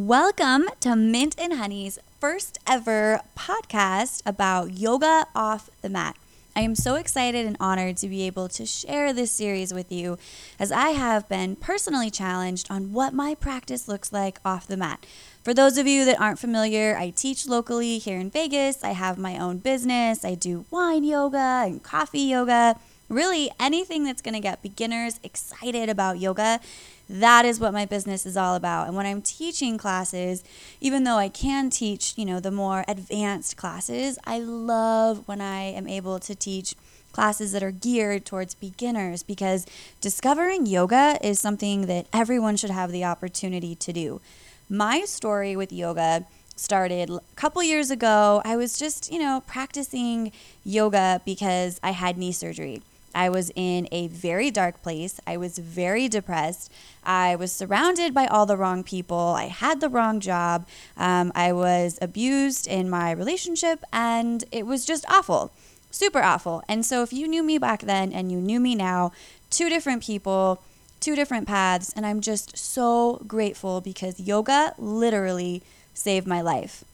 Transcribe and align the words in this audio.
Welcome 0.00 0.66
to 0.82 0.94
Mint 0.94 1.34
and 1.40 1.54
Honey's 1.54 1.98
first 2.20 2.60
ever 2.68 3.20
podcast 3.36 4.22
about 4.24 4.78
yoga 4.78 5.26
off 5.34 5.70
the 5.82 5.88
mat. 5.88 6.16
I 6.54 6.60
am 6.60 6.76
so 6.76 6.94
excited 6.94 7.44
and 7.44 7.56
honored 7.58 7.96
to 7.96 8.08
be 8.08 8.22
able 8.22 8.48
to 8.50 8.64
share 8.64 9.12
this 9.12 9.32
series 9.32 9.74
with 9.74 9.90
you 9.90 10.16
as 10.56 10.70
I 10.70 10.90
have 10.90 11.28
been 11.28 11.56
personally 11.56 12.12
challenged 12.12 12.70
on 12.70 12.92
what 12.92 13.12
my 13.12 13.34
practice 13.34 13.88
looks 13.88 14.12
like 14.12 14.38
off 14.44 14.68
the 14.68 14.76
mat. 14.76 15.04
For 15.42 15.52
those 15.52 15.76
of 15.78 15.88
you 15.88 16.04
that 16.04 16.20
aren't 16.20 16.38
familiar, 16.38 16.96
I 16.96 17.10
teach 17.10 17.48
locally 17.48 17.98
here 17.98 18.20
in 18.20 18.30
Vegas. 18.30 18.84
I 18.84 18.92
have 18.92 19.18
my 19.18 19.36
own 19.36 19.58
business. 19.58 20.24
I 20.24 20.36
do 20.36 20.64
wine 20.70 21.02
yoga 21.02 21.64
and 21.66 21.82
coffee 21.82 22.20
yoga. 22.20 22.76
Really, 23.08 23.50
anything 23.58 24.04
that's 24.04 24.22
going 24.22 24.34
to 24.34 24.40
get 24.40 24.62
beginners 24.62 25.18
excited 25.22 25.88
about 25.88 26.18
yoga 26.18 26.60
that 27.08 27.46
is 27.46 27.58
what 27.58 27.72
my 27.72 27.86
business 27.86 28.26
is 28.26 28.36
all 28.36 28.54
about. 28.54 28.86
And 28.86 28.96
when 28.96 29.06
I'm 29.06 29.22
teaching 29.22 29.78
classes, 29.78 30.44
even 30.80 31.04
though 31.04 31.16
I 31.16 31.30
can 31.30 31.70
teach, 31.70 32.12
you 32.16 32.26
know, 32.26 32.38
the 32.38 32.50
more 32.50 32.84
advanced 32.86 33.56
classes, 33.56 34.18
I 34.24 34.40
love 34.40 35.26
when 35.26 35.40
I 35.40 35.62
am 35.62 35.88
able 35.88 36.18
to 36.20 36.34
teach 36.34 36.74
classes 37.12 37.52
that 37.52 37.62
are 37.62 37.70
geared 37.70 38.26
towards 38.26 38.54
beginners 38.54 39.22
because 39.22 39.66
discovering 40.02 40.66
yoga 40.66 41.18
is 41.22 41.40
something 41.40 41.86
that 41.86 42.06
everyone 42.12 42.56
should 42.56 42.70
have 42.70 42.92
the 42.92 43.04
opportunity 43.04 43.74
to 43.74 43.92
do. 43.92 44.20
My 44.68 45.04
story 45.06 45.56
with 45.56 45.72
yoga 45.72 46.26
started 46.56 47.08
a 47.08 47.20
couple 47.36 47.62
years 47.62 47.90
ago. 47.90 48.42
I 48.44 48.56
was 48.56 48.78
just, 48.78 49.10
you 49.10 49.18
know, 49.18 49.42
practicing 49.46 50.30
yoga 50.62 51.22
because 51.24 51.80
I 51.82 51.92
had 51.92 52.18
knee 52.18 52.32
surgery. 52.32 52.82
I 53.14 53.28
was 53.28 53.50
in 53.54 53.88
a 53.90 54.08
very 54.08 54.50
dark 54.50 54.82
place. 54.82 55.20
I 55.26 55.36
was 55.36 55.58
very 55.58 56.08
depressed. 56.08 56.72
I 57.04 57.36
was 57.36 57.52
surrounded 57.52 58.14
by 58.14 58.26
all 58.26 58.46
the 58.46 58.56
wrong 58.56 58.84
people. 58.84 59.34
I 59.36 59.46
had 59.46 59.80
the 59.80 59.88
wrong 59.88 60.20
job. 60.20 60.66
Um, 60.96 61.32
I 61.34 61.52
was 61.52 61.98
abused 62.02 62.66
in 62.66 62.90
my 62.90 63.10
relationship, 63.12 63.82
and 63.92 64.44
it 64.52 64.66
was 64.66 64.84
just 64.84 65.04
awful, 65.08 65.52
super 65.90 66.22
awful. 66.22 66.62
And 66.68 66.84
so, 66.84 67.02
if 67.02 67.12
you 67.12 67.26
knew 67.28 67.42
me 67.42 67.58
back 67.58 67.82
then 67.82 68.12
and 68.12 68.30
you 68.30 68.38
knew 68.38 68.60
me 68.60 68.74
now, 68.74 69.12
two 69.50 69.68
different 69.68 70.02
people, 70.02 70.62
two 71.00 71.16
different 71.16 71.46
paths, 71.46 71.92
and 71.94 72.04
I'm 72.04 72.20
just 72.20 72.56
so 72.56 73.22
grateful 73.26 73.80
because 73.80 74.20
yoga 74.20 74.74
literally 74.78 75.62
saved 75.94 76.26
my 76.26 76.40
life 76.40 76.84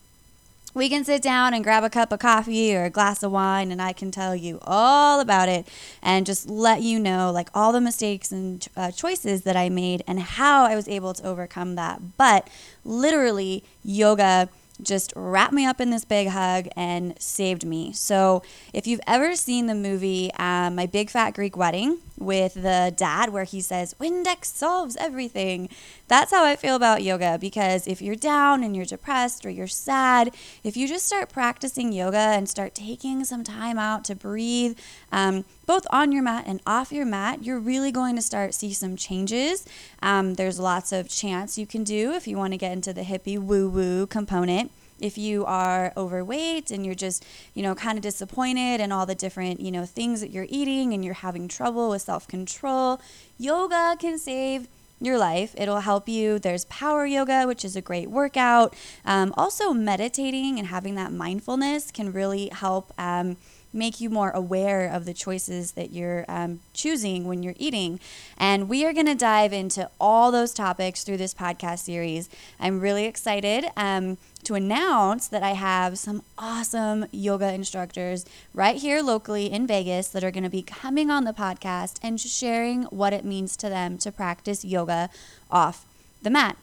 we 0.74 0.88
can 0.88 1.04
sit 1.04 1.22
down 1.22 1.54
and 1.54 1.62
grab 1.62 1.84
a 1.84 1.90
cup 1.90 2.10
of 2.10 2.18
coffee 2.18 2.74
or 2.74 2.84
a 2.84 2.90
glass 2.90 3.22
of 3.22 3.30
wine 3.30 3.70
and 3.70 3.80
I 3.80 3.92
can 3.92 4.10
tell 4.10 4.34
you 4.34 4.58
all 4.62 5.20
about 5.20 5.48
it 5.48 5.68
and 6.02 6.26
just 6.26 6.50
let 6.50 6.82
you 6.82 6.98
know 6.98 7.30
like 7.30 7.48
all 7.54 7.72
the 7.72 7.80
mistakes 7.80 8.32
and 8.32 8.66
uh, 8.76 8.90
choices 8.90 9.42
that 9.42 9.56
I 9.56 9.68
made 9.68 10.02
and 10.06 10.18
how 10.18 10.64
I 10.64 10.74
was 10.74 10.88
able 10.88 11.14
to 11.14 11.24
overcome 11.24 11.76
that. 11.76 12.00
But 12.18 12.50
literally, 12.84 13.62
yoga 13.84 14.48
just 14.82 15.12
wrapped 15.14 15.52
me 15.52 15.64
up 15.64 15.80
in 15.80 15.90
this 15.90 16.04
big 16.04 16.28
hug 16.28 16.66
and 16.76 17.14
saved 17.20 17.64
me. 17.64 17.92
So, 17.92 18.42
if 18.72 18.88
you've 18.88 19.00
ever 19.06 19.36
seen 19.36 19.66
the 19.66 19.74
movie 19.74 20.32
um, 20.34 20.74
My 20.74 20.86
Big 20.86 21.10
Fat 21.10 21.32
Greek 21.32 21.56
Wedding 21.56 21.98
with 22.24 22.54
the 22.54 22.92
dad, 22.96 23.30
where 23.30 23.44
he 23.44 23.60
says, 23.60 23.94
Windex 24.00 24.46
solves 24.46 24.96
everything, 24.96 25.68
that's 26.08 26.32
how 26.32 26.44
I 26.44 26.56
feel 26.56 26.76
about 26.76 27.02
yoga. 27.02 27.38
Because 27.40 27.86
if 27.86 28.02
you're 28.02 28.14
down 28.14 28.62
and 28.62 28.74
you're 28.74 28.84
depressed 28.84 29.44
or 29.46 29.50
you're 29.50 29.66
sad, 29.66 30.34
if 30.62 30.76
you 30.76 30.88
just 30.88 31.06
start 31.06 31.30
practicing 31.30 31.92
yoga 31.92 32.16
and 32.16 32.48
start 32.48 32.74
taking 32.74 33.24
some 33.24 33.44
time 33.44 33.78
out 33.78 34.04
to 34.04 34.14
breathe, 34.14 34.78
um, 35.12 35.44
both 35.66 35.86
on 35.90 36.12
your 36.12 36.22
mat 36.22 36.44
and 36.46 36.60
off 36.66 36.92
your 36.92 37.06
mat, 37.06 37.44
you're 37.44 37.60
really 37.60 37.90
going 37.90 38.16
to 38.16 38.22
start 38.22 38.54
see 38.54 38.72
some 38.72 38.96
changes. 38.96 39.66
Um, 40.02 40.34
there's 40.34 40.58
lots 40.58 40.92
of 40.92 41.08
chants 41.08 41.58
you 41.58 41.66
can 41.66 41.84
do 41.84 42.12
if 42.12 42.26
you 42.26 42.36
want 42.36 42.52
to 42.52 42.58
get 42.58 42.72
into 42.72 42.92
the 42.92 43.02
hippie 43.02 43.38
woo 43.38 43.68
woo 43.68 44.06
component. 44.06 44.70
If 45.00 45.18
you 45.18 45.44
are 45.44 45.92
overweight 45.96 46.70
and 46.70 46.84
you're 46.84 46.94
just, 46.94 47.24
you 47.54 47.62
know, 47.62 47.74
kind 47.74 47.98
of 47.98 48.02
disappointed 48.02 48.80
and 48.80 48.92
all 48.92 49.06
the 49.06 49.14
different, 49.14 49.60
you 49.60 49.70
know, 49.70 49.84
things 49.84 50.20
that 50.20 50.30
you're 50.30 50.46
eating 50.48 50.92
and 50.92 51.04
you're 51.04 51.14
having 51.14 51.48
trouble 51.48 51.90
with 51.90 52.02
self 52.02 52.28
control, 52.28 53.00
yoga 53.38 53.96
can 53.98 54.18
save 54.18 54.68
your 55.00 55.18
life. 55.18 55.54
It'll 55.56 55.80
help 55.80 56.08
you. 56.08 56.38
There's 56.38 56.64
power 56.66 57.06
yoga, 57.06 57.46
which 57.46 57.64
is 57.64 57.76
a 57.76 57.80
great 57.80 58.10
workout. 58.10 58.74
Um, 59.04 59.34
also, 59.36 59.72
meditating 59.72 60.58
and 60.58 60.68
having 60.68 60.94
that 60.94 61.12
mindfulness 61.12 61.90
can 61.90 62.12
really 62.12 62.48
help. 62.52 62.92
Um, 62.98 63.36
make 63.74 64.00
you 64.00 64.08
more 64.08 64.30
aware 64.30 64.86
of 64.86 65.04
the 65.04 65.12
choices 65.12 65.72
that 65.72 65.92
you're 65.92 66.24
um, 66.28 66.60
choosing 66.72 67.26
when 67.26 67.42
you're 67.42 67.54
eating. 67.58 68.00
And 68.38 68.68
we 68.68 68.84
are 68.84 68.92
going 68.92 69.06
to 69.06 69.14
dive 69.14 69.52
into 69.52 69.90
all 70.00 70.30
those 70.30 70.54
topics 70.54 71.04
through 71.04 71.16
this 71.16 71.34
podcast 71.34 71.80
series. 71.80 72.28
I'm 72.60 72.80
really 72.80 73.04
excited 73.04 73.66
um, 73.76 74.16
to 74.44 74.54
announce 74.54 75.26
that 75.28 75.42
I 75.42 75.50
have 75.50 75.98
some 75.98 76.22
awesome 76.38 77.06
yoga 77.10 77.52
instructors 77.52 78.24
right 78.52 78.76
here 78.76 79.02
locally 79.02 79.50
in 79.50 79.66
Vegas 79.66 80.08
that 80.08 80.22
are 80.22 80.30
going 80.30 80.44
to 80.44 80.50
be 80.50 80.62
coming 80.62 81.10
on 81.10 81.24
the 81.24 81.32
podcast 81.32 81.98
and 82.02 82.20
sharing 82.20 82.84
what 82.84 83.12
it 83.12 83.24
means 83.24 83.56
to 83.58 83.68
them 83.68 83.98
to 83.98 84.12
practice 84.12 84.64
yoga 84.64 85.10
off 85.50 85.86
the 86.22 86.30
mat. 86.30 86.56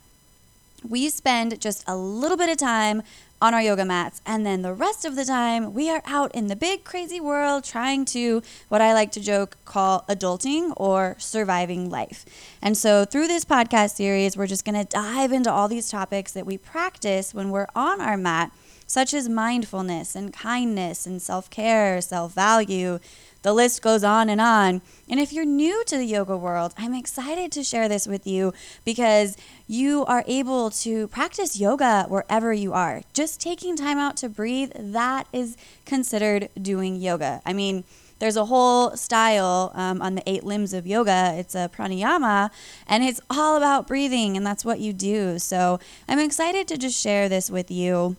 We 0.88 1.10
spend 1.10 1.60
just 1.60 1.84
a 1.88 1.96
little 1.96 2.38
bit 2.38 2.50
of 2.50 2.58
time 2.58 3.04
on 3.42 3.54
our 3.54 3.62
yoga 3.62 3.84
mats. 3.84 4.22
And 4.26 4.46
then 4.46 4.62
the 4.62 4.74
rest 4.74 5.04
of 5.04 5.16
the 5.16 5.26
time, 5.26 5.74
we 5.74 5.90
are 5.90 6.02
out 6.06 6.34
in 6.36 6.48
the 6.48 6.56
big, 6.56 6.84
crazy 6.84 7.20
world 7.20 7.64
trying 7.64 8.06
to, 8.06 8.44
what 8.70 8.82
I 8.82 8.94
like 8.94 9.12
to 9.14 9.20
joke, 9.20 9.58
call 9.66 10.06
adulting 10.08 10.74
or 10.78 11.16
surviving 11.18 11.90
life. 11.90 12.24
And 12.62 12.78
so, 12.78 13.04
through 13.04 13.28
this 13.28 13.44
podcast 13.44 13.96
series, 13.96 14.38
we're 14.38 14.48
just 14.48 14.64
going 14.66 14.80
to 14.80 14.86
dive 14.86 15.32
into 15.32 15.52
all 15.52 15.68
these 15.68 15.90
topics 15.90 16.32
that 16.34 16.46
we 16.46 16.58
practice 16.58 17.34
when 17.34 17.50
we're 17.50 17.68
on 17.76 18.00
our 18.00 18.18
mat, 18.18 18.52
such 18.86 19.14
as 19.14 19.28
mindfulness 19.28 20.16
and 20.16 20.32
kindness 20.32 21.08
and 21.08 21.22
self 21.22 21.50
care, 21.50 22.00
self 22.02 22.34
value 22.34 23.00
the 23.42 23.54
list 23.54 23.82
goes 23.82 24.04
on 24.04 24.30
and 24.30 24.40
on. 24.40 24.82
And 25.10 25.20
if 25.20 25.34
you're 25.34 25.46
new 25.46 25.84
to 25.86 25.98
the 25.98 26.06
yoga 26.06 26.38
world, 26.38 26.74
I'm 26.78 26.94
excited 26.94 27.52
to 27.54 27.64
share 27.64 27.90
this 27.90 28.08
with 28.08 28.26
you 28.28 28.54
because 28.86 29.36
you 29.68 30.06
are 30.06 30.24
able 30.28 30.70
to 30.72 31.08
practice 31.08 31.60
yoga 31.60 32.06
wherever 32.08 32.54
you 32.54 32.74
are. 32.74 33.02
Just 33.14 33.42
taking 33.42 33.76
time 33.76 33.98
out 33.98 34.18
to 34.18 34.30
breathe, 34.30 34.72
that 34.76 35.28
is 35.34 35.58
considered 35.86 36.50
doing 36.62 36.96
yoga. 36.96 37.42
I 37.46 37.54
mean, 37.54 37.84
there's 38.20 38.38
a 38.38 38.46
whole 38.46 38.96
style 38.96 39.72
um, 39.74 40.00
on 40.00 40.14
the 40.14 40.24
eight 40.30 40.44
limbs 40.44 40.74
of 40.74 40.86
yoga. 40.86 41.34
It's 41.38 41.56
a 41.56 41.72
pranayama, 41.76 42.52
and 42.88 43.04
it's 43.04 43.20
all 43.32 43.58
about 43.58 43.88
breathing, 43.88 44.38
and 44.38 44.46
that's 44.46 44.64
what 44.64 44.80
you 44.80 44.94
do. 44.94 45.40
So 45.40 45.80
I'm 46.08 46.20
excited 46.20 46.68
to 46.68 46.78
just 46.78 47.02
share 47.02 47.28
this 47.28 47.50
with 47.50 47.72
you 47.72 48.18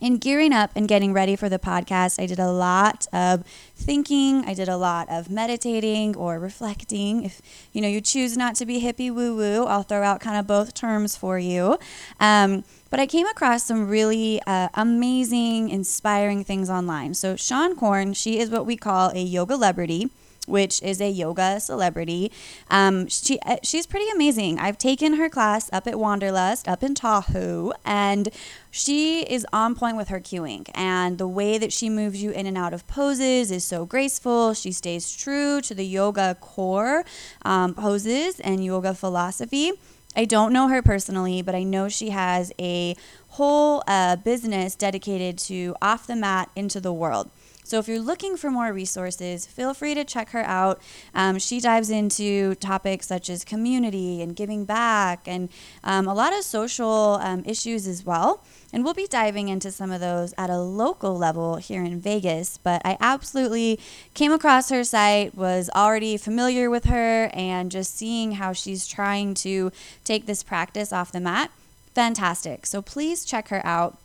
in 0.00 0.18
gearing 0.18 0.52
up 0.52 0.70
and 0.74 0.88
getting 0.88 1.12
ready 1.12 1.36
for 1.36 1.48
the 1.48 1.58
podcast, 1.58 2.20
I 2.22 2.26
did 2.26 2.38
a 2.38 2.50
lot 2.50 3.06
of 3.12 3.44
thinking. 3.76 4.44
I 4.44 4.54
did 4.54 4.68
a 4.68 4.76
lot 4.76 5.08
of 5.10 5.30
meditating 5.30 6.16
or 6.16 6.38
reflecting. 6.38 7.24
If 7.24 7.42
you 7.72 7.80
know 7.80 7.88
you 7.88 8.00
choose 8.00 8.36
not 8.36 8.54
to 8.56 8.66
be 8.66 8.80
hippie 8.80 9.12
woo 9.12 9.36
woo, 9.36 9.64
I'll 9.64 9.82
throw 9.82 10.02
out 10.02 10.20
kind 10.20 10.38
of 10.38 10.46
both 10.46 10.74
terms 10.74 11.16
for 11.16 11.38
you. 11.38 11.78
Um, 12.20 12.64
but 12.90 12.98
I 13.00 13.06
came 13.06 13.26
across 13.26 13.64
some 13.64 13.86
really 13.86 14.40
uh, 14.46 14.68
amazing, 14.74 15.68
inspiring 15.68 16.42
things 16.42 16.70
online. 16.70 17.12
So 17.12 17.36
Seane 17.36 17.76
Corn, 17.76 18.14
she 18.14 18.38
is 18.38 18.48
what 18.48 18.64
we 18.64 18.76
call 18.76 19.10
a 19.10 19.20
yoga 19.20 19.58
celebrity 19.58 20.08
which 20.48 20.82
is 20.82 21.00
a 21.00 21.10
yoga 21.10 21.60
celebrity. 21.60 22.32
Um, 22.70 23.08
she 23.08 23.38
uh, 23.40 23.56
she's 23.62 23.86
pretty 23.86 24.08
amazing. 24.10 24.58
I've 24.58 24.78
taken 24.78 25.14
her 25.14 25.28
class 25.28 25.70
up 25.72 25.86
at 25.86 25.98
Wanderlust 25.98 26.68
up 26.68 26.82
in 26.82 26.94
Tahoe, 26.94 27.72
and 27.84 28.28
she 28.70 29.22
is 29.22 29.46
on 29.52 29.74
point 29.74 29.96
with 29.96 30.08
her 30.08 30.20
cueing. 30.20 30.68
And 30.74 31.18
the 31.18 31.28
way 31.28 31.58
that 31.58 31.72
she 31.72 31.88
moves 31.90 32.22
you 32.22 32.30
in 32.30 32.46
and 32.46 32.56
out 32.56 32.72
of 32.72 32.86
poses 32.86 33.50
is 33.50 33.64
so 33.64 33.84
graceful. 33.84 34.54
She 34.54 34.72
stays 34.72 35.14
true 35.14 35.60
to 35.62 35.74
the 35.74 35.86
yoga 35.86 36.36
core 36.40 37.04
um, 37.42 37.74
poses 37.74 38.40
and 38.40 38.64
yoga 38.64 38.94
philosophy. 38.94 39.72
I 40.16 40.24
don't 40.24 40.52
know 40.52 40.68
her 40.68 40.82
personally, 40.82 41.42
but 41.42 41.54
I 41.54 41.62
know 41.62 41.88
she 41.88 42.10
has 42.10 42.52
a 42.58 42.96
whole 43.28 43.82
uh, 43.86 44.16
business 44.16 44.74
dedicated 44.74 45.38
to 45.38 45.74
off 45.80 46.06
the 46.06 46.16
mat 46.16 46.50
into 46.56 46.80
the 46.80 46.92
world. 46.92 47.30
So 47.68 47.78
if 47.78 47.86
you're 47.86 48.00
looking 48.00 48.38
for 48.38 48.50
more 48.50 48.72
resources, 48.72 49.44
feel 49.44 49.74
free 49.74 49.92
to 49.92 50.02
check 50.02 50.30
her 50.30 50.42
out. 50.42 50.80
Um, 51.14 51.38
she 51.38 51.60
dives 51.60 51.90
into 51.90 52.54
topics 52.54 53.06
such 53.06 53.28
as 53.28 53.44
community 53.44 54.22
and 54.22 54.34
giving 54.34 54.64
back 54.64 55.28
and 55.28 55.50
um, 55.84 56.08
a 56.08 56.14
lot 56.14 56.32
of 56.32 56.44
social 56.44 57.18
um, 57.20 57.42
issues 57.44 57.86
as 57.86 58.06
well. 58.06 58.42
And 58.72 58.84
we'll 58.84 58.94
be 58.94 59.06
diving 59.06 59.50
into 59.50 59.70
some 59.70 59.90
of 59.90 60.00
those 60.00 60.32
at 60.38 60.48
a 60.48 60.56
local 60.56 61.18
level 61.18 61.56
here 61.56 61.84
in 61.84 62.00
Vegas. 62.00 62.56
But 62.56 62.80
I 62.86 62.96
absolutely 63.00 63.78
came 64.14 64.32
across 64.32 64.70
her 64.70 64.82
site, 64.82 65.34
was 65.34 65.68
already 65.76 66.16
familiar 66.16 66.70
with 66.70 66.86
her, 66.86 67.30
and 67.34 67.70
just 67.70 67.94
seeing 67.94 68.32
how 68.32 68.54
she's 68.54 68.86
trying 68.86 69.34
to 69.34 69.72
take 70.04 70.24
this 70.24 70.42
practice 70.42 70.90
off 70.90 71.12
the 71.12 71.20
mat. 71.20 71.50
Fantastic. 71.98 72.64
So 72.64 72.80
please 72.80 73.24
check 73.24 73.48
her 73.48 73.60
out 73.66 73.98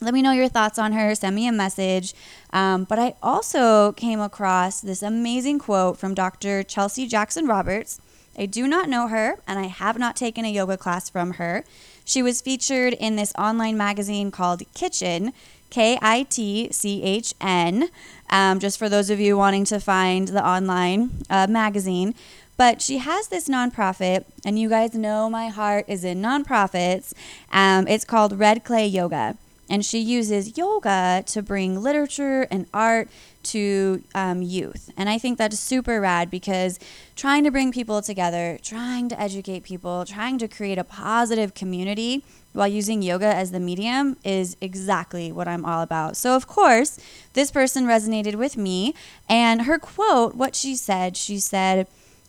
let 0.00 0.12
me 0.12 0.20
know 0.20 0.32
your 0.32 0.48
thoughts 0.48 0.78
on 0.78 0.92
her. 0.92 1.14
Send 1.14 1.34
me 1.34 1.46
a 1.46 1.52
message. 1.52 2.12
Um, 2.52 2.84
but 2.84 2.98
I 2.98 3.14
also 3.22 3.92
came 3.92 4.20
across 4.20 4.80
this 4.80 5.02
amazing 5.02 5.58
quote 5.58 5.98
from 5.98 6.14
Dr. 6.14 6.62
Chelsea 6.62 7.06
Jackson 7.06 7.46
Roberts. 7.46 7.98
I 8.38 8.44
do 8.44 8.66
not 8.66 8.90
know 8.90 9.08
her, 9.08 9.38
and 9.48 9.58
I 9.58 9.68
have 9.68 9.98
not 9.98 10.14
taken 10.14 10.44
a 10.44 10.52
yoga 10.52 10.76
class 10.76 11.08
from 11.08 11.32
her. 11.32 11.64
She 12.04 12.22
was 12.22 12.42
featured 12.42 12.92
in 12.92 13.16
this 13.16 13.32
online 13.38 13.78
magazine 13.78 14.30
called 14.30 14.62
Kitchen, 14.74 15.32
K 15.70 15.98
I 16.02 16.24
T 16.24 16.70
C 16.70 17.02
H 17.02 17.34
N, 17.40 17.88
um, 18.28 18.60
just 18.60 18.78
for 18.78 18.88
those 18.90 19.08
of 19.08 19.18
you 19.18 19.36
wanting 19.38 19.64
to 19.66 19.80
find 19.80 20.28
the 20.28 20.46
online 20.46 21.10
uh, 21.30 21.46
magazine. 21.48 22.14
But 22.56 22.80
she 22.80 22.98
has 22.98 23.28
this 23.28 23.48
nonprofit, 23.48 24.24
and 24.44 24.58
you 24.58 24.68
guys 24.68 24.94
know 24.94 25.28
my 25.28 25.48
heart 25.48 25.84
is 25.88 26.04
in 26.04 26.22
nonprofits. 26.22 27.12
Um, 27.52 27.86
it's 27.86 28.04
called 28.04 28.38
Red 28.38 28.64
Clay 28.64 28.86
Yoga. 28.86 29.36
And 29.68 29.84
she 29.84 29.98
uses 29.98 30.56
yoga 30.56 31.24
to 31.26 31.42
bring 31.42 31.82
literature 31.82 32.46
and 32.52 32.66
art 32.72 33.08
to 33.42 34.02
um, 34.14 34.42
youth. 34.42 34.90
And 34.96 35.08
I 35.08 35.18
think 35.18 35.38
that's 35.38 35.58
super 35.58 36.00
rad 36.00 36.30
because 36.30 36.78
trying 37.16 37.42
to 37.44 37.50
bring 37.50 37.72
people 37.72 38.00
together, 38.00 38.58
trying 38.62 39.08
to 39.08 39.20
educate 39.20 39.64
people, 39.64 40.04
trying 40.04 40.38
to 40.38 40.48
create 40.48 40.78
a 40.78 40.84
positive 40.84 41.54
community 41.54 42.24
while 42.52 42.68
using 42.68 43.02
yoga 43.02 43.26
as 43.26 43.50
the 43.50 43.60
medium 43.60 44.16
is 44.24 44.56
exactly 44.60 45.30
what 45.30 45.48
I'm 45.48 45.64
all 45.64 45.82
about. 45.82 46.16
So, 46.16 46.36
of 46.36 46.46
course, 46.46 46.98
this 47.34 47.50
person 47.50 47.86
resonated 47.86 48.36
with 48.36 48.56
me. 48.56 48.94
And 49.28 49.62
her 49.62 49.78
quote, 49.78 50.34
what 50.34 50.54
she 50.54 50.74
said, 50.76 51.16
she 51.16 51.38
said, 51.38 51.86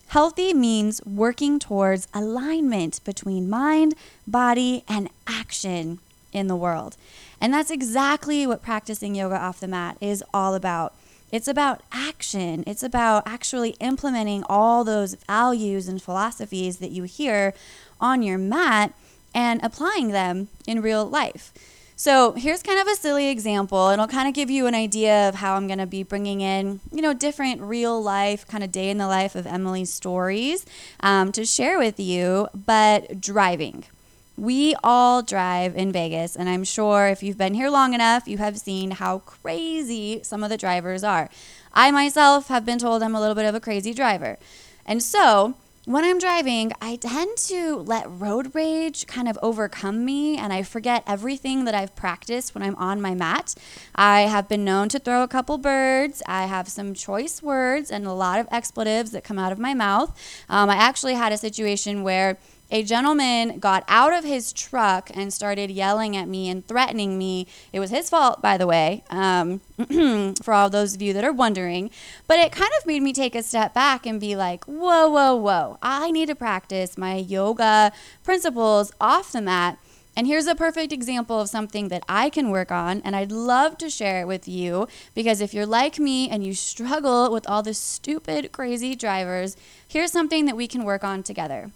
Healthy 0.08 0.54
means 0.54 1.04
working 1.04 1.58
towards 1.58 2.08
alignment 2.14 3.04
between 3.04 3.50
mind, 3.50 3.94
body, 4.26 4.82
and 4.88 5.10
action 5.26 5.98
in 6.32 6.46
the 6.46 6.56
world. 6.56 6.96
And 7.40 7.52
that's 7.52 7.70
exactly 7.70 8.46
what 8.46 8.62
practicing 8.62 9.14
yoga 9.14 9.36
off 9.36 9.60
the 9.60 9.68
mat 9.68 9.98
is 10.00 10.24
all 10.32 10.54
about. 10.54 10.94
It's 11.30 11.46
about 11.46 11.82
action. 11.92 12.64
It's 12.66 12.82
about 12.82 13.22
actually 13.26 13.70
implementing 13.80 14.44
all 14.48 14.82
those 14.82 15.12
values 15.14 15.88
and 15.88 16.00
philosophies 16.00 16.78
that 16.78 16.90
you 16.90 17.02
hear 17.02 17.52
on 18.00 18.22
your 18.22 18.38
mat 18.38 18.94
and 19.34 19.60
applying 19.62 20.08
them 20.08 20.48
in 20.66 20.80
real 20.80 21.04
life. 21.04 21.52
So 22.00 22.30
here's 22.34 22.62
kind 22.62 22.78
of 22.78 22.86
a 22.86 22.94
silly 22.94 23.28
example. 23.28 23.88
It'll 23.88 24.06
kind 24.06 24.28
of 24.28 24.34
give 24.34 24.50
you 24.50 24.68
an 24.68 24.74
idea 24.76 25.28
of 25.28 25.34
how 25.34 25.56
I'm 25.56 25.66
going 25.66 25.80
to 25.80 25.86
be 25.86 26.04
bringing 26.04 26.40
in, 26.40 26.78
you 26.92 27.02
know, 27.02 27.12
different 27.12 27.60
real 27.60 28.00
life, 28.00 28.46
kind 28.46 28.62
of 28.62 28.70
day 28.70 28.88
in 28.88 28.98
the 28.98 29.08
life 29.08 29.34
of 29.34 29.48
Emily's 29.48 29.92
stories 29.92 30.64
um, 31.00 31.32
to 31.32 31.44
share 31.44 31.76
with 31.76 31.98
you, 31.98 32.46
but 32.54 33.20
driving. 33.20 33.82
We 34.36 34.76
all 34.84 35.22
drive 35.22 35.74
in 35.76 35.90
Vegas, 35.90 36.36
and 36.36 36.48
I'm 36.48 36.62
sure 36.62 37.08
if 37.08 37.20
you've 37.20 37.36
been 37.36 37.54
here 37.54 37.68
long 37.68 37.94
enough, 37.94 38.28
you 38.28 38.38
have 38.38 38.58
seen 38.58 38.92
how 38.92 39.18
crazy 39.18 40.20
some 40.22 40.44
of 40.44 40.50
the 40.50 40.56
drivers 40.56 41.02
are. 41.02 41.28
I 41.74 41.90
myself 41.90 42.46
have 42.46 42.64
been 42.64 42.78
told 42.78 43.02
I'm 43.02 43.16
a 43.16 43.20
little 43.20 43.34
bit 43.34 43.44
of 43.44 43.56
a 43.56 43.60
crazy 43.60 43.92
driver. 43.92 44.38
And 44.86 45.02
so, 45.02 45.54
when 45.88 46.04
I'm 46.04 46.18
driving, 46.18 46.72
I 46.82 46.96
tend 46.96 47.38
to 47.46 47.76
let 47.76 48.04
road 48.10 48.54
rage 48.54 49.06
kind 49.06 49.26
of 49.26 49.38
overcome 49.42 50.04
me 50.04 50.36
and 50.36 50.52
I 50.52 50.62
forget 50.62 51.02
everything 51.06 51.64
that 51.64 51.74
I've 51.74 51.96
practiced 51.96 52.54
when 52.54 52.62
I'm 52.62 52.74
on 52.74 53.00
my 53.00 53.14
mat. 53.14 53.54
I 53.94 54.22
have 54.22 54.50
been 54.50 54.66
known 54.66 54.90
to 54.90 54.98
throw 54.98 55.22
a 55.22 55.28
couple 55.28 55.56
birds. 55.56 56.22
I 56.26 56.44
have 56.44 56.68
some 56.68 56.92
choice 56.92 57.42
words 57.42 57.90
and 57.90 58.06
a 58.06 58.12
lot 58.12 58.38
of 58.38 58.46
expletives 58.50 59.12
that 59.12 59.24
come 59.24 59.38
out 59.38 59.50
of 59.50 59.58
my 59.58 59.72
mouth. 59.72 60.14
Um, 60.50 60.68
I 60.68 60.76
actually 60.76 61.14
had 61.14 61.32
a 61.32 61.38
situation 61.38 62.02
where 62.02 62.36
a 62.70 62.82
gentleman 62.82 63.58
got 63.58 63.82
out 63.88 64.12
of 64.12 64.24
his 64.24 64.52
truck 64.52 65.10
and 65.14 65.32
started 65.32 65.70
yelling 65.70 66.16
at 66.16 66.28
me 66.28 66.50
and 66.50 66.66
threatening 66.66 67.16
me. 67.16 67.46
It 67.72 67.80
was 67.80 67.90
his 67.90 68.10
fault, 68.10 68.42
by 68.42 68.58
the 68.58 68.66
way, 68.66 69.04
um, 69.08 69.60
for 70.42 70.52
all 70.52 70.68
those 70.68 70.94
of 70.94 71.00
you 71.00 71.12
that 71.14 71.24
are 71.24 71.32
wondering. 71.32 71.90
But 72.26 72.38
it 72.38 72.52
kind 72.52 72.70
of 72.78 72.86
made 72.86 73.02
me 73.02 73.12
take 73.12 73.34
a 73.34 73.42
step 73.42 73.72
back 73.72 74.04
and 74.04 74.20
be 74.20 74.36
like, 74.36 74.64
whoa, 74.64 75.08
whoa, 75.08 75.34
whoa. 75.34 75.78
I 75.82 76.10
need 76.10 76.26
to 76.26 76.34
practice 76.34 76.98
my 76.98 77.16
yoga 77.16 77.90
principles 78.22 78.92
off 79.00 79.32
the 79.32 79.40
mat. 79.40 79.78
And 80.14 80.26
here's 80.26 80.48
a 80.48 80.56
perfect 80.56 80.92
example 80.92 81.40
of 81.40 81.48
something 81.48 81.88
that 81.88 82.02
I 82.08 82.28
can 82.28 82.50
work 82.50 82.72
on, 82.72 83.00
and 83.02 83.14
I'd 83.14 83.30
love 83.30 83.78
to 83.78 83.88
share 83.88 84.20
it 84.20 84.26
with 84.26 84.48
you 84.48 84.88
because 85.14 85.40
if 85.40 85.54
you're 85.54 85.64
like 85.64 86.00
me 86.00 86.28
and 86.28 86.44
you 86.44 86.54
struggle 86.54 87.30
with 87.30 87.48
all 87.48 87.62
the 87.62 87.72
stupid, 87.72 88.50
crazy 88.50 88.96
drivers, 88.96 89.56
here's 89.86 90.10
something 90.10 90.44
that 90.46 90.56
we 90.56 90.66
can 90.66 90.82
work 90.82 91.04
on 91.04 91.22
together 91.22 91.70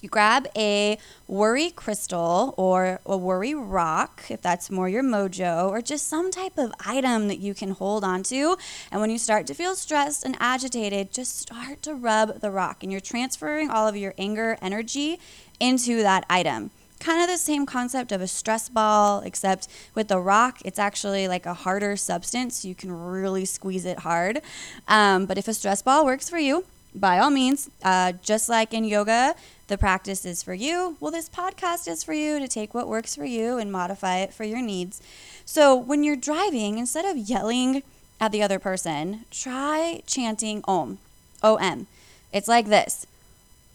you 0.00 0.08
grab 0.08 0.46
a 0.56 0.98
worry 1.28 1.70
crystal 1.70 2.54
or 2.56 3.00
a 3.06 3.16
worry 3.16 3.54
rock, 3.54 4.22
if 4.28 4.40
that's 4.40 4.70
more 4.70 4.88
your 4.88 5.02
mojo, 5.02 5.68
or 5.68 5.80
just 5.82 6.08
some 6.08 6.30
type 6.30 6.56
of 6.58 6.72
item 6.84 7.28
that 7.28 7.38
you 7.38 7.54
can 7.54 7.70
hold 7.70 8.04
onto. 8.04 8.56
And 8.90 9.00
when 9.00 9.10
you 9.10 9.18
start 9.18 9.46
to 9.48 9.54
feel 9.54 9.74
stressed 9.74 10.24
and 10.24 10.36
agitated, 10.40 11.12
just 11.12 11.38
start 11.38 11.82
to 11.82 11.94
rub 11.94 12.40
the 12.40 12.50
rock. 12.50 12.82
And 12.82 12.90
you're 12.90 13.00
transferring 13.00 13.70
all 13.70 13.86
of 13.86 13.96
your 13.96 14.14
anger 14.18 14.56
energy 14.62 15.18
into 15.60 16.02
that 16.02 16.24
item. 16.30 16.70
Kind 17.00 17.20
of 17.20 17.28
the 17.28 17.36
same 17.36 17.66
concept 17.66 18.12
of 18.12 18.22
a 18.22 18.26
stress 18.26 18.68
ball, 18.68 19.20
except 19.20 19.68
with 19.94 20.08
the 20.08 20.18
rock, 20.18 20.60
it's 20.64 20.78
actually 20.78 21.28
like 21.28 21.44
a 21.44 21.52
harder 21.52 21.96
substance. 21.96 22.60
So 22.60 22.68
you 22.68 22.74
can 22.74 22.90
really 22.90 23.44
squeeze 23.44 23.84
it 23.84 23.98
hard. 23.98 24.40
Um, 24.88 25.26
but 25.26 25.36
if 25.36 25.46
a 25.46 25.54
stress 25.54 25.82
ball 25.82 26.06
works 26.06 26.30
for 26.30 26.38
you, 26.38 26.64
by 26.94 27.18
all 27.18 27.30
means, 27.30 27.70
uh, 27.82 28.12
just 28.22 28.48
like 28.48 28.72
in 28.72 28.84
yoga, 28.84 29.34
the 29.66 29.78
practice 29.78 30.24
is 30.24 30.42
for 30.42 30.54
you. 30.54 30.96
Well, 31.00 31.10
this 31.10 31.28
podcast 31.28 31.88
is 31.88 32.04
for 32.04 32.12
you 32.12 32.38
to 32.38 32.46
take 32.46 32.74
what 32.74 32.88
works 32.88 33.16
for 33.16 33.24
you 33.24 33.58
and 33.58 33.72
modify 33.72 34.18
it 34.18 34.32
for 34.32 34.44
your 34.44 34.62
needs. 34.62 35.02
So 35.44 35.74
when 35.74 36.04
you're 36.04 36.16
driving, 36.16 36.78
instead 36.78 37.04
of 37.04 37.16
yelling 37.16 37.82
at 38.20 38.30
the 38.32 38.42
other 38.42 38.58
person, 38.58 39.24
try 39.30 40.02
chanting 40.06 40.62
Om. 40.66 40.98
O 41.42 41.56
M. 41.56 41.86
It's 42.32 42.48
like 42.48 42.66
this 42.66 43.06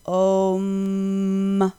Om. 0.06 1.74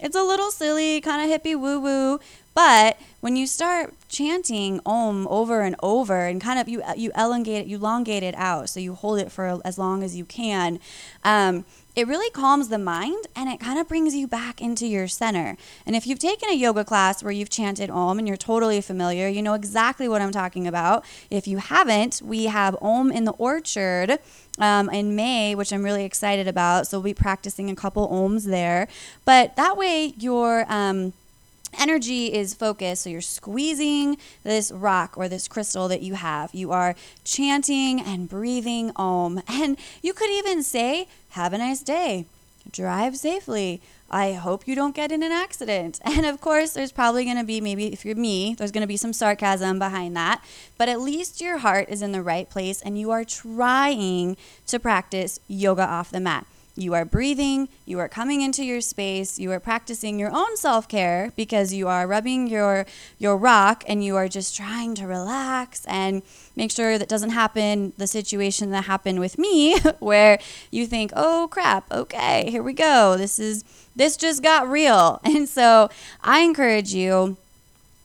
It's 0.00 0.16
a 0.16 0.22
little 0.22 0.50
silly, 0.50 1.00
kind 1.00 1.30
of 1.30 1.40
hippie 1.40 1.58
woo 1.58 1.80
woo, 1.80 2.20
but 2.58 2.98
when 3.20 3.36
you 3.36 3.46
start 3.46 3.94
chanting 4.08 4.80
Om 4.84 5.28
over 5.28 5.60
and 5.60 5.76
over 5.80 6.26
and 6.26 6.40
kind 6.40 6.58
of 6.58 6.68
you 6.68 6.82
you 6.96 7.12
elongate 7.16 7.60
it, 7.62 7.66
you 7.68 7.76
elongate 7.76 8.24
it 8.24 8.34
out, 8.34 8.68
so 8.68 8.80
you 8.80 8.94
hold 8.94 9.20
it 9.20 9.30
for 9.30 9.60
as 9.64 9.78
long 9.78 10.02
as 10.02 10.16
you 10.16 10.24
can. 10.24 10.80
Um, 11.22 11.64
it 11.94 12.08
really 12.08 12.30
calms 12.30 12.66
the 12.68 12.78
mind 12.78 13.28
and 13.36 13.48
it 13.48 13.60
kind 13.60 13.78
of 13.78 13.86
brings 13.86 14.16
you 14.16 14.26
back 14.26 14.60
into 14.60 14.88
your 14.88 15.06
center. 15.06 15.56
And 15.86 15.94
if 15.94 16.04
you've 16.04 16.18
taken 16.18 16.50
a 16.50 16.52
yoga 16.52 16.84
class 16.84 17.22
where 17.22 17.30
you've 17.30 17.48
chanted 17.48 17.90
Om 17.90 18.18
and 18.18 18.26
you're 18.26 18.36
totally 18.36 18.80
familiar, 18.80 19.28
you 19.28 19.40
know 19.40 19.54
exactly 19.54 20.08
what 20.08 20.20
I'm 20.20 20.32
talking 20.32 20.66
about. 20.66 21.04
If 21.30 21.46
you 21.46 21.58
haven't, 21.58 22.22
we 22.22 22.46
have 22.46 22.76
Om 22.82 23.12
in 23.12 23.24
the 23.24 23.34
Orchard 23.38 24.18
um, 24.58 24.90
in 24.90 25.14
May, 25.14 25.54
which 25.54 25.72
I'm 25.72 25.84
really 25.84 26.04
excited 26.04 26.48
about. 26.48 26.88
So 26.88 26.98
we'll 26.98 27.04
be 27.04 27.14
practicing 27.14 27.70
a 27.70 27.76
couple 27.76 28.08
Oms 28.08 28.46
there. 28.46 28.88
But 29.24 29.54
that 29.54 29.76
way, 29.76 30.12
you're. 30.18 30.66
Um, 30.68 31.12
energy 31.78 32.32
is 32.32 32.54
focused. 32.54 33.02
So 33.02 33.10
you're 33.10 33.20
squeezing 33.20 34.16
this 34.42 34.70
rock 34.70 35.14
or 35.16 35.28
this 35.28 35.48
crystal 35.48 35.88
that 35.88 36.02
you 36.02 36.14
have. 36.14 36.54
You 36.54 36.72
are 36.72 36.94
chanting 37.24 38.00
and 38.00 38.28
breathing 38.28 38.92
Om. 38.96 39.42
And 39.48 39.76
you 40.02 40.12
could 40.14 40.30
even 40.30 40.62
say, 40.62 41.08
Have 41.30 41.52
a 41.52 41.58
nice 41.58 41.82
day. 41.82 42.26
Drive 42.70 43.16
safely. 43.16 43.80
I 44.10 44.32
hope 44.32 44.66
you 44.66 44.74
don't 44.74 44.94
get 44.94 45.12
in 45.12 45.22
an 45.22 45.32
accident. 45.32 46.00
And 46.04 46.24
of 46.24 46.40
course, 46.40 46.72
there's 46.72 46.92
probably 46.92 47.24
going 47.24 47.36
to 47.36 47.44
be, 47.44 47.60
maybe 47.60 47.92
if 47.92 48.04
you're 48.04 48.16
me, 48.16 48.54
there's 48.54 48.72
going 48.72 48.82
to 48.82 48.88
be 48.88 48.96
some 48.96 49.12
sarcasm 49.12 49.78
behind 49.78 50.16
that. 50.16 50.42
But 50.76 50.88
at 50.88 51.00
least 51.00 51.40
your 51.40 51.58
heart 51.58 51.88
is 51.88 52.02
in 52.02 52.12
the 52.12 52.22
right 52.22 52.48
place 52.48 52.80
and 52.82 52.98
you 52.98 53.10
are 53.10 53.24
trying 53.24 54.36
to 54.66 54.78
practice 54.78 55.38
yoga 55.46 55.86
off 55.86 56.10
the 56.10 56.20
mat. 56.20 56.46
You 56.78 56.94
are 56.94 57.04
breathing, 57.04 57.68
you 57.86 57.98
are 57.98 58.08
coming 58.08 58.40
into 58.40 58.64
your 58.64 58.80
space, 58.80 59.36
you 59.36 59.50
are 59.50 59.58
practicing 59.58 60.16
your 60.16 60.30
own 60.32 60.56
self-care 60.56 61.32
because 61.34 61.74
you 61.74 61.88
are 61.88 62.06
rubbing 62.06 62.46
your 62.46 62.86
your 63.18 63.36
rock 63.36 63.82
and 63.88 64.04
you 64.04 64.14
are 64.14 64.28
just 64.28 64.56
trying 64.56 64.94
to 64.94 65.06
relax 65.06 65.84
and 65.86 66.22
make 66.54 66.70
sure 66.70 66.96
that 66.96 67.08
doesn't 67.08 67.30
happen 67.30 67.92
the 67.98 68.06
situation 68.06 68.70
that 68.70 68.84
happened 68.84 69.18
with 69.18 69.38
me 69.38 69.78
where 69.98 70.38
you 70.70 70.86
think, 70.86 71.10
"Oh 71.16 71.48
crap, 71.50 71.90
okay, 71.90 72.48
here 72.48 72.62
we 72.62 72.74
go. 72.74 73.16
This 73.16 73.40
is 73.40 73.64
this 73.96 74.16
just 74.16 74.42
got 74.42 74.68
real." 74.68 75.20
And 75.28 75.48
so, 75.48 75.90
I 76.22 76.40
encourage 76.40 76.94
you 76.94 77.36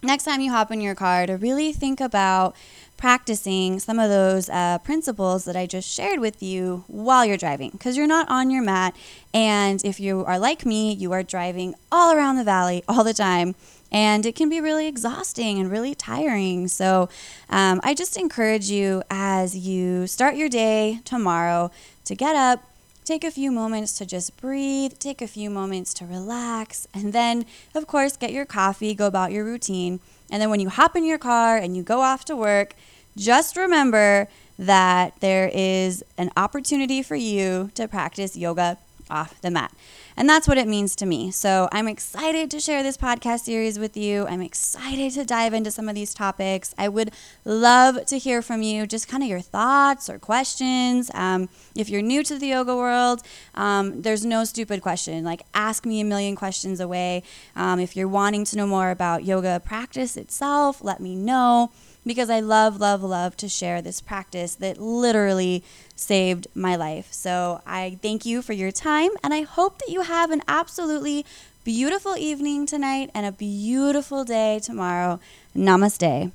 next 0.04 0.26
time 0.26 0.42
you 0.42 0.52
hop 0.52 0.72
in 0.72 0.82
your 0.82 0.96
car 0.96 1.26
to 1.26 1.38
really 1.38 1.74
think 1.74 2.00
about 2.00 2.56
practicing 2.98 3.80
some 3.80 4.00
of 4.00 4.10
those 4.10 4.50
uh, 4.50 4.78
principles 4.78 5.46
that 5.46 5.56
I 5.56 5.66
just 5.66 5.90
shared 5.90 6.20
with 6.20 6.42
you 6.42 6.86
while 6.88 7.26
you're 7.26 7.36
driving 7.36 7.72
because 7.72 7.98
you're 7.98 8.08
not 8.08 8.30
on 8.30 8.50
your 8.50 8.64
mat. 8.64 8.96
And 9.34 9.84
if 9.84 10.00
you 10.00 10.24
are 10.26 10.40
like 10.40 10.66
me, 10.66 10.94
you 10.94 11.12
are 11.12 11.24
driving 11.24 11.76
all 11.92 12.16
around 12.16 12.38
the 12.38 12.44
valley 12.44 12.84
all 12.88 13.04
the 13.04 13.14
time. 13.14 13.56
And 13.92 14.26
it 14.26 14.36
can 14.36 14.50
be 14.50 14.60
really 14.60 14.88
exhausting 14.88 15.60
and 15.60 15.70
really 15.70 15.94
tiring. 15.94 16.68
So, 16.68 17.10
um, 17.50 17.80
I 17.84 17.94
just 17.94 18.18
encourage 18.18 18.72
you 18.72 19.04
as 19.12 19.56
you 19.56 20.08
start 20.08 20.36
your 20.36 20.50
day 20.50 21.00
tomorrow 21.06 21.70
to 22.06 22.16
get 22.16 22.36
up, 22.36 22.64
take 23.04 23.24
a 23.24 23.32
few 23.32 23.52
moments 23.52 23.98
to 23.98 24.06
just 24.06 24.38
breathe, 24.38 24.94
take 25.00 25.22
a 25.22 25.28
few 25.28 25.50
moments 25.50 25.94
to 25.96 26.06
relax, 26.06 26.88
and 26.94 27.14
then, 27.14 27.46
of 27.76 27.88
course, 27.88 28.18
get 28.18 28.32
your 28.32 28.46
coffee, 28.46 28.94
go 28.94 29.08
about 29.08 29.32
your 29.32 29.44
routine. 29.44 30.00
And 30.32 30.42
then 30.42 30.50
when 30.50 30.60
you 30.60 30.70
hop 30.70 30.96
in 30.96 31.06
your 31.06 31.18
car 31.18 31.58
and 31.58 31.76
you 31.76 31.84
go 31.84 32.02
off 32.02 32.26
to 32.26 32.36
work, 32.36 32.74
just 33.16 33.56
remember 33.56 34.28
that 34.58 35.20
there 35.20 35.52
is 35.54 36.04
an 36.18 36.32
opportunity 36.38 37.04
for 37.04 37.16
you 37.16 37.72
to 37.76 37.88
practice 37.88 38.36
yoga 38.36 38.78
off 39.10 39.42
the 39.42 39.52
mat. 39.52 39.74
And 40.16 40.30
that's 40.30 40.48
what 40.48 40.58
it 40.58 40.68
means 40.68 40.96
to 40.98 41.06
me. 41.06 41.32
So 41.32 41.68
I'm 41.72 41.88
excited 41.88 42.52
to 42.52 42.60
share 42.60 42.84
this 42.84 42.98
podcast 42.98 43.42
series 43.42 43.80
with 43.80 43.98
you. 43.98 44.28
I'm 44.28 44.42
excited 44.42 45.14
to 45.14 45.26
dive 45.26 45.54
into 45.54 45.72
some 45.72 45.90
of 45.90 45.96
these 45.96 46.14
topics. 46.14 46.76
I 46.78 46.88
would 46.88 47.12
love 47.46 48.06
to 48.06 48.18
hear 48.18 48.42
from 48.42 48.62
you, 48.62 48.86
just 48.86 49.08
kind 49.08 49.24
of 49.24 49.30
your 49.30 49.42
thoughts 49.42 50.10
or 50.10 50.20
questions. 50.20 51.10
Um, 51.14 51.50
if 51.76 51.90
you're 51.90 52.02
new 52.02 52.24
to 52.24 52.38
the 52.38 52.48
yoga 52.48 52.76
world, 52.76 53.22
um, 53.56 54.02
there's 54.02 54.26
no 54.26 54.44
stupid 54.44 54.82
question. 54.82 55.24
Like, 55.24 55.44
ask 55.54 55.86
me 55.86 56.00
a 56.00 56.06
million 56.06 56.36
questions 56.36 56.80
away. 56.80 57.24
Um, 57.56 57.80
if 57.80 57.96
you're 57.96 58.08
wanting 58.08 58.46
to 58.46 58.58
know 58.58 58.68
more 58.68 58.92
about 58.92 59.24
yoga 59.24 59.62
practice 59.64 60.16
itself, 60.16 60.84
let 60.84 61.00
me 61.00 61.16
know 61.16 61.72
because 62.06 62.30
I 62.30 62.40
love, 62.40 62.80
love, 62.80 63.04
love 63.04 63.38
to 63.38 63.50
share 63.50 63.82
this 63.82 64.02
practice 64.02 64.56
that 64.56 64.78
literally 64.78 65.64
saved 65.96 66.48
my 66.54 66.76
life. 66.76 67.12
So 67.12 67.62
I 67.66 67.98
thank 68.02 68.26
you 68.26 68.42
for 68.42 68.54
your 68.54 68.72
time 68.72 69.12
and 69.24 69.34
I 69.34 69.42
hope 69.42 69.80
that 69.80 69.90
you 69.90 70.02
have 70.02 70.32
an 70.32 70.42
absolutely 70.48 71.26
beautiful 71.64 72.18
evening 72.18 72.66
tonight 72.66 73.10
and 73.14 73.26
a 73.26 73.32
beautiful 73.32 74.24
day 74.26 74.60
tomorrow. 74.60 75.20
Namaste. 75.56 76.32